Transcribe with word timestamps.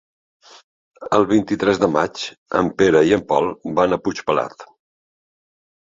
El 1.17 1.27
vint-i-tres 1.33 1.83
de 1.85 1.91
maig 1.97 2.25
en 2.63 2.73
Pere 2.83 3.05
i 3.13 3.17
en 3.21 3.25
Pol 3.35 3.53
van 3.83 3.95
a 3.95 4.03
Puigpelat. 4.09 4.71